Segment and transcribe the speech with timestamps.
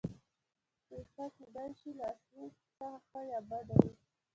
[0.87, 3.93] پېښه کېدای شي له اصلي څخه ښه یا بده وي